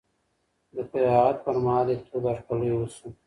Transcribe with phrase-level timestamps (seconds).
[0.75, 3.07] د فراغت پر مهال یې تود هرکلی وشو.